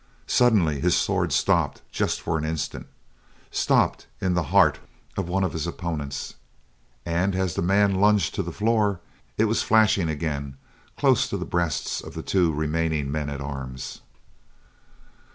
Suddenly 0.25 0.79
his 0.79 0.97
sword 0.97 1.31
stopped 1.31 1.83
just 1.91 2.21
for 2.21 2.35
an 2.39 2.43
instant, 2.43 2.87
stopped 3.51 4.07
in 4.19 4.33
the 4.33 4.41
heart 4.49 4.79
of 5.15 5.29
one 5.29 5.43
of 5.43 5.53
his 5.53 5.67
opponents, 5.67 6.33
and 7.05 7.35
as 7.35 7.53
the 7.53 7.61
man 7.61 7.93
lunged 7.93 8.33
to 8.33 8.41
the 8.41 8.51
floor, 8.51 8.99
it 9.37 9.45
was 9.45 9.61
flashing 9.61 10.09
again 10.09 10.57
close 10.97 11.27
to 11.29 11.37
the 11.37 11.45
breasts 11.45 12.01
of 12.01 12.15
the 12.15 12.23
two 12.23 12.51
remaining 12.51 13.11
men 13.11 13.29
at 13.29 13.41
arms. 13.41 14.01